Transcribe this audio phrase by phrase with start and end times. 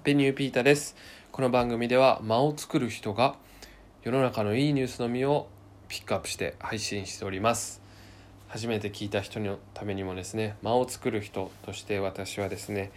[0.00, 0.96] ッピーニューピータです。
[1.30, 3.36] この番組では間を作る人が
[4.02, 5.46] 世の中のいいニュースのみを
[5.88, 7.82] ピックアップして配信しております。
[8.48, 12.92] 初めて聞いた人のためにもですね間を作る人として私はですね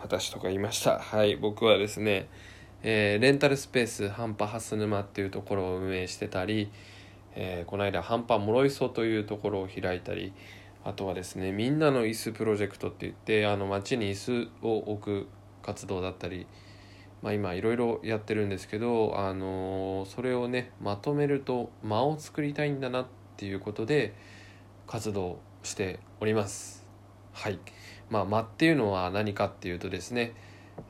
[0.00, 0.98] 私とか言いました。
[0.98, 2.26] はい僕はですね、
[2.82, 6.70] えー、レンタルスペース半端ハス沼っていうところを運営してたり、
[7.34, 10.32] えー、この間半端諸磯というところを開いたり
[10.84, 15.28] あとはですねみんなの椅子プロジェクトって言ってあの街に椅子を置く
[15.66, 16.46] 活動だったり、
[17.22, 23.06] まあ、今いろいろやってるんですけど、あのそれをねまとめると間を作りたいんだなっ
[23.36, 24.14] ていうことで
[24.86, 26.86] 活動しております。
[27.32, 27.58] はい、
[28.08, 30.32] まあ、間っていうのは何かっていうとですね、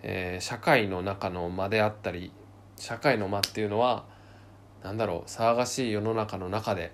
[0.03, 2.31] えー、社会の中の間であったり
[2.77, 4.05] 社会の間っていうのは
[4.85, 6.93] 何だろう騒がしい世の中の中で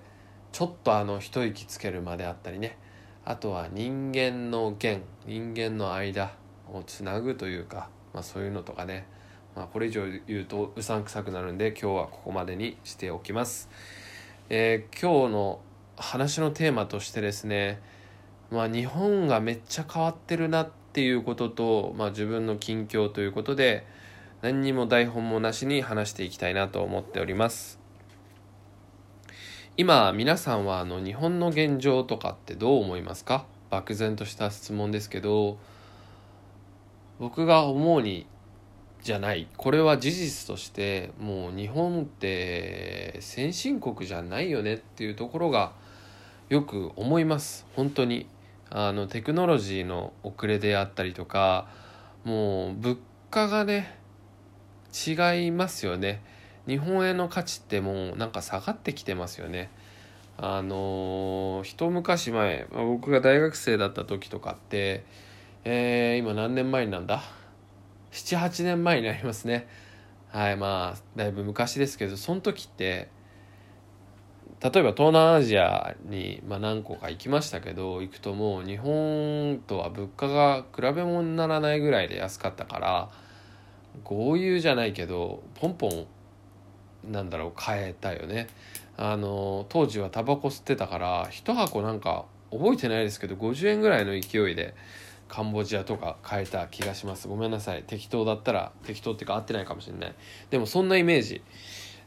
[0.51, 2.77] ちょっとあの一息つける間であったりね
[3.25, 6.33] あとは人間の弦人間の間
[6.73, 9.05] をつなぐというか、まあ、そういうのとかね、
[9.55, 13.69] まあ、これ以上言うとうさんくさくなるんで今日はここまでにしておきます。
[14.49, 15.59] えー、今日の
[15.95, 17.79] 話のテーマとしてですね、
[18.51, 23.85] まあ、日本がめっちゃ変わってるなっていうことと、まあ、自分の近況ということで
[24.41, 27.79] 何にも台本もなしに話していきたいなと思っております。
[29.75, 33.45] 今皆さんはあの日本の現状とかってどう思いますか？
[33.71, 35.57] 漠然とした質問ですけど
[37.19, 38.25] 僕が思うに
[39.01, 39.47] じゃない。
[39.57, 45.73] これは事実としてもう日本って先進国じゃないよねっていうところが
[46.49, 47.65] よく思います。
[47.75, 48.27] 本当に。
[48.75, 51.67] あのテクノロジーの遅れであったりとか
[52.23, 52.97] もう物
[53.29, 53.99] 価がね
[55.07, 56.23] 違いますよね。
[56.67, 59.69] 日本円の価値ってもうなんか下がってきてますよね。
[60.37, 65.03] あの一昔前僕が大学生だった時とかって
[65.65, 67.23] えー、今何年前なんだ
[68.11, 69.67] ？78年前になりますね。
[70.27, 73.07] はいまあだいぶ昔ですけどその時って
[74.59, 83.09] 例えば東南アジアに、まあ、何個か行きましたけど行くともう日本とは物価が比べ物にならないぐらいで安かったから
[84.03, 86.07] 豪遊じゃないけどポンポン
[87.11, 88.47] なんだろう買えたよね。
[88.97, 94.75] あの当時はタバコ吸ってたから1箱なんか覚えてないですけど50円ぐらいの勢いで
[95.33, 97.27] カンボジアとか変えた気がします。
[97.27, 97.81] ごめんなさい。
[97.87, 100.15] 適当だったら適当っていうか合ってないかもしれない。
[100.51, 101.41] でもそんなイメージ。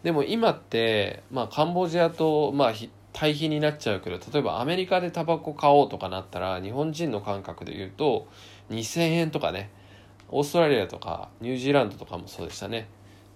[0.05, 2.73] でも今ってまあカンボジアとまあ
[3.13, 8.29] 対比になっちゃうけど例えばアメリカでタバコ買おうとかなったら日本人の感覚で言うと
[8.71, 9.71] 2000円とかね。
[10.29, 12.89] オーストラリアとかニュージーランドとかもそうでしたね。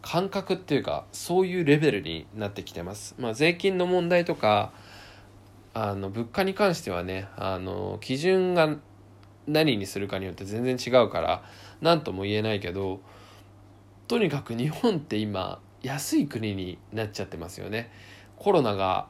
[0.03, 3.17] 感覚っていうかそういうレベルになってきてます。
[3.19, 4.71] まあ、税金の問題とか
[5.75, 8.77] あの物価に関してはねあの基準が
[9.53, 11.43] 何にするかによって全然違うから
[11.81, 13.01] 何とも言えないけど
[14.09, 17.91] とにかく日本って今安い国になっちゃってますよね。
[18.37, 19.07] コロナが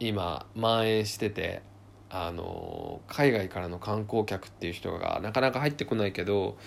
[0.00, 1.62] 今蔓延してて
[2.10, 6.58] あの海外からの観光客っていう人がなかなか入ってこないけど、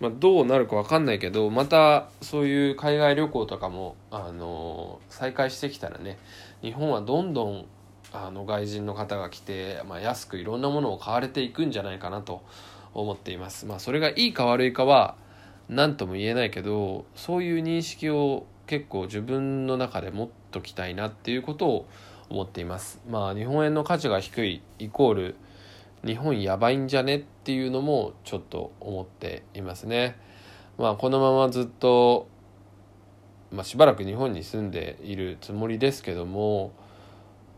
[0.00, 6.18] まあ、どうなるか分かんないけどまたそういう海外旅行とかもあの再開してきたらね
[6.60, 7.66] 日本はどんどん
[8.12, 12.42] あの外人の方が来て、まあ、安くいろんなものを買われていくんじゃないかなと
[12.94, 13.66] 思っています。
[13.66, 15.16] まあ、それがいいか悪いかは
[15.68, 21.88] 何とも言えないけどそういう認識を結構自分の中で持っときたいなっていうことを
[22.28, 23.00] 思っています。
[23.08, 25.36] まあ日本円の価値が低いイコール
[26.04, 30.18] 日本やばいんじゃねっていうのもちょっと思っていますね。
[30.78, 32.28] まあこのままずっと、
[33.50, 36.72] まあ、しばらく日本に住んでいるつもりですけども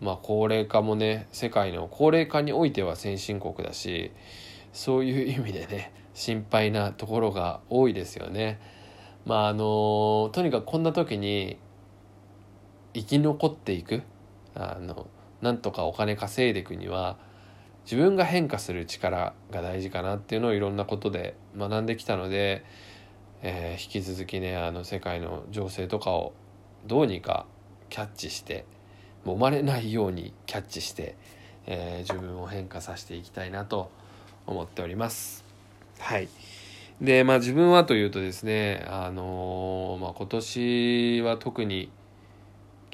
[0.00, 4.12] まあ、高齢化もね世界の高齢化においては先進国だし
[4.72, 8.60] そういう意味でね心配なところが多いですよね。
[9.24, 11.58] まああのとにかくこんな時に
[12.92, 14.02] 生き残っていく
[14.54, 15.08] あの
[15.42, 17.16] なんとかお金稼いでいくには
[17.84, 22.64] 自分が変化する力が大事かなっていうのをいろんなことで学んできたので、
[23.42, 26.32] えー、引き続きねあの世界の情勢とかを
[26.86, 27.46] どうにか
[27.90, 28.64] キャッチして
[29.24, 31.16] 揉まれないようにキャッチして、
[31.66, 33.90] えー、自分を変化させていきたいなと
[34.46, 35.44] 思っております。
[35.98, 36.28] はい。
[37.00, 41.90] で、まあ自分はというとですね、あのー、まあ今年は特に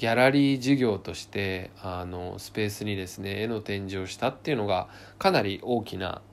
[0.01, 4.87] ギャラリー事業としてあのスペースにですね絵の展示をしたっていうのが
[5.19, 6.23] かなり大きな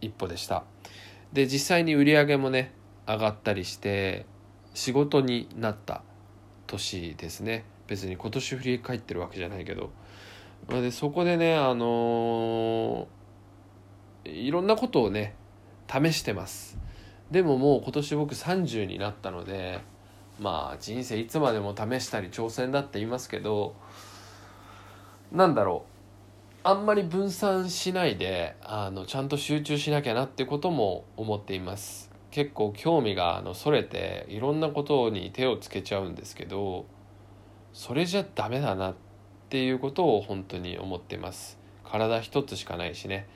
[0.00, 0.64] 一歩でした
[1.32, 2.72] で実際に売り上げもね
[3.06, 4.26] 上がったりして
[4.74, 6.02] 仕事になった
[6.66, 9.90] 年ですね別に今年振り返ってるわけじゃないけど。
[10.68, 15.34] でそこでねあのー、いろんなことをね
[15.88, 16.78] 試してます。
[17.30, 19.80] でももう今年僕30になったので
[20.40, 23.74] まあ人生いつまでも試したり挑戦だって言いますけど
[25.30, 25.92] なんだろう。
[26.64, 32.10] あんまり分散しないであのちゃんと集中しなきゃなってことも思っています。
[32.30, 36.86] 結構興味があのそれていろんなことに手をつけちゃうんですけど
[37.72, 38.94] それじゃダメだなっ
[39.48, 41.58] ていうことを本当に思ってます。
[41.84, 43.26] 体一つしかないしね。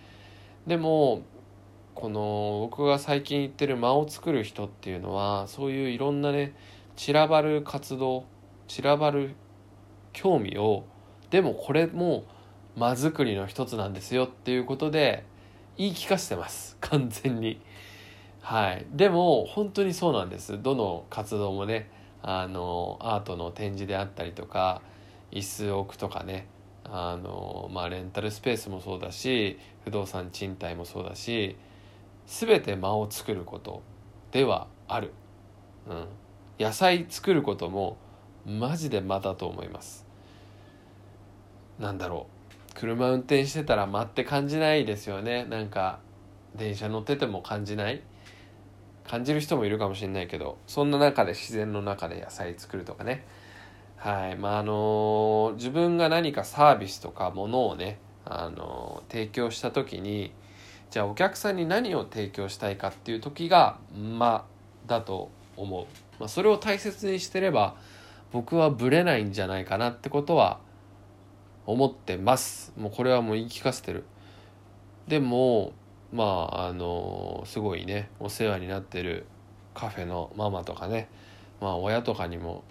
[0.66, 1.22] でも
[1.94, 6.54] この僕が最近言ってる間を作る人っていうのはそういういろんなね
[6.96, 8.24] 散らばる活動
[8.68, 9.34] 散らばる
[10.12, 10.84] 興味を
[11.30, 12.24] でもこれも
[12.76, 15.24] 間作りの一つなんですよっていうことで
[15.78, 16.76] 言い聞かせてます。
[16.80, 17.60] 完全に。
[18.40, 18.86] はい。
[18.92, 20.62] でも本当にそうなんです。
[20.62, 21.90] どの活動もね
[22.22, 24.82] あのアートの展示であったりとか
[25.30, 26.46] 椅子置くとかね
[26.84, 31.56] あのまあレンタルスペースもそうだし不動産賃貸もそうだし
[32.26, 33.82] 全て間を作ること
[34.32, 35.12] ではある、
[35.88, 36.06] うん、
[36.58, 37.96] 野菜作ることも
[38.46, 40.06] マジで間だと思います。
[41.80, 42.28] なんだろ
[42.72, 42.74] う。
[42.74, 45.44] 車運転してたら間って感じないですよね。
[45.44, 45.98] なんか
[46.54, 48.02] 電車乗ってても感じない。
[49.08, 53.24] 感じる人もいるかもしれないけどそんな中で自然の中で野菜作るとかね。
[53.96, 54.36] はい。
[54.36, 60.32] まああの自分が何かサービスとかものをねあの提供した時に
[60.90, 64.46] じゃあお客さんに何を提供したいかっていう時がま
[64.86, 65.86] だと思う、
[66.18, 67.76] まあ、それを大切にしてれば
[68.32, 70.60] 僕はブレないんじゃないかなってことは
[71.64, 72.72] 思ってます。
[72.76, 74.04] もうこれはもう言い聞かせてる。
[75.08, 75.72] でも
[76.12, 79.26] まああのすごいねお世話になってる
[79.74, 81.08] カフェのママとかね
[81.60, 82.64] まあ親とかにも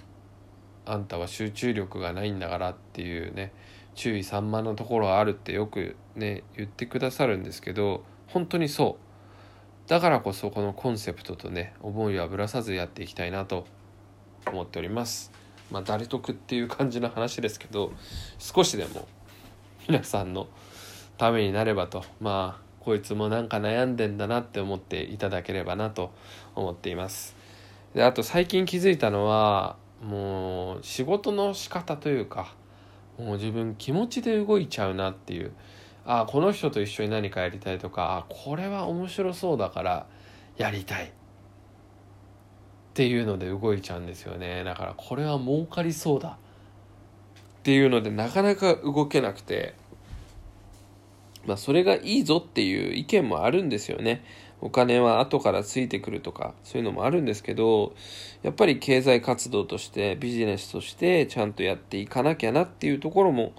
[0.86, 3.52] あんたは集中力がないんだからっていうね
[3.96, 9.06] 注意散漫なところがあるってよくね言ってくださるんですけど本当にそう。
[9.88, 13.68] だからこそこのコンセプトとね思いはぶらさずやっていきたいなと
[14.48, 15.32] 思っております。
[15.72, 17.92] まあ誰得っていう感じの話ですけど
[18.40, 19.08] 少しでも
[19.88, 20.48] 皆さんの
[21.18, 22.04] ためになればと。
[22.20, 26.12] まあこいつもなんか悩んでんだなって思っていただければなと
[26.54, 27.36] 思っています。
[27.96, 32.54] であと最近気づいたのはもう仕事の仕方というか
[33.18, 35.52] もう自分気持ちで動いちゃうなっていう。
[36.06, 40.06] ああこの人と一緒に何かやりたいとかあこれは面白そうだから
[40.56, 41.06] やりたい。
[41.06, 41.10] っ
[42.94, 44.64] ていうので動いちゃうんですよね。
[44.64, 46.30] だからこれは儲かりそうだ。
[46.30, 46.38] っ
[47.64, 49.74] ていうのでなかなか動けなくて。
[51.46, 54.24] まあそれがいいぞっていう意見もあるんですよね。
[54.62, 57.94] お金は後からついてくるとかそういうのもあるんですけど
[58.42, 63.54] やっぱり経済活動としてビジネスとしてちゃんとやっていかなきゃなっていうところも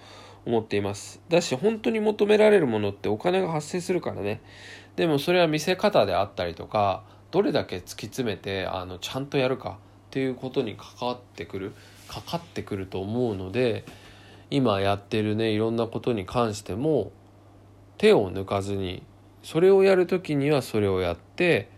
[0.46, 1.20] 思っています。
[1.28, 4.40] だし本当に求められるものってお金が発生するからね。
[4.96, 9.78] でもそれは見せ方であったりとかどれだけ突き詰めてあのちゃんとやるか
[10.08, 11.72] っていうことに関わってくる
[12.08, 13.84] かかってくると思うので
[14.50, 17.10] 今やってるねいろんなことに関しても
[17.98, 19.02] 手を抜かずに
[19.42, 21.68] それをやる時にはそれをやって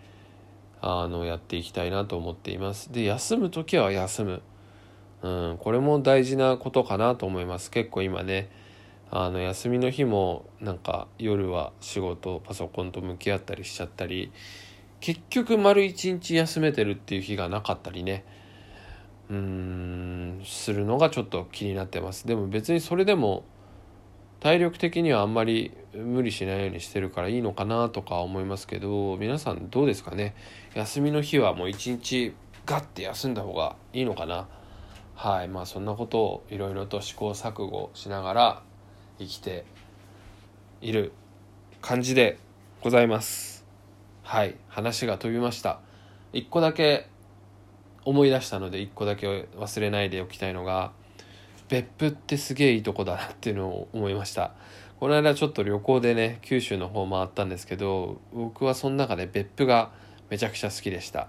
[0.81, 2.93] あのやっていきたいなと思っています。
[2.93, 4.43] で休む時は休む、
[5.23, 7.71] うん、これも大事なことかなと思います。
[7.71, 8.51] 結構今ね
[9.11, 14.31] あの休みの日もなんか夜は仕事パソコンと向き合ったりしちゃったり
[15.01, 18.25] 結局丸一日休めてるっていう日がなかったりね。
[19.31, 22.27] うーんするのがちょっと気になってます。
[22.27, 23.45] でも別にそれでも
[24.41, 25.73] 体力的にはあんまり
[26.05, 30.35] 無理しないようにしてるからいいのかなとか思いますけど皆さんどうですかね？
[30.75, 32.35] 休みの日はもう一日
[32.67, 34.47] ガッて休んだ方がいいのかな？
[35.15, 38.63] はいまあそんなことをいろいろと試行錯誤しながら
[39.19, 39.65] 生きて
[40.81, 41.13] いる
[41.81, 42.39] 感じで
[42.81, 43.65] ございます。
[44.23, 45.81] はい話が飛びました。
[46.33, 47.09] 一個だけ
[48.05, 50.93] 思い出したので一個だけ忘れないでおきたいのが
[51.69, 54.55] 別府ってすげえいいとこだなっていうのを思いました。
[55.01, 59.93] この間ちょっと旅行でね九州の方回ったんですけど僕はその中で別府が
[60.29, 61.29] めちゃくちゃ好きでした。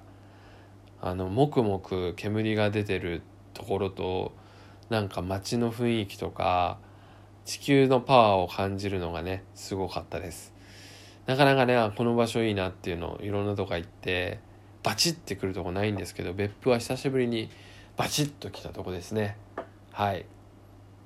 [1.01, 3.21] あのもくもく煙が出てる
[3.53, 4.33] ところと
[4.89, 6.79] なんか街の雰囲気とか
[7.45, 10.51] 地球のパワーを感じるのがねすごかったです。
[11.27, 14.39] なかなかねこの場所いいなっていうのをいろんなとこ行って
[14.81, 17.51] バチッてくるとこないんですけど別府は久しぶりに
[17.97, 19.37] バチッと来たとこですね。
[19.91, 20.25] はい。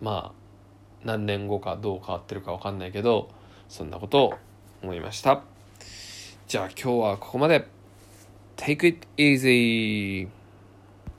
[0.01, 0.42] まあ
[1.03, 3.29] 何年後かどう変わってるか分かんないけど
[3.69, 4.33] そんなことを
[4.81, 5.41] 思いました。
[6.47, 7.67] じゃあ今日はここまで。
[8.55, 10.27] Take it easy!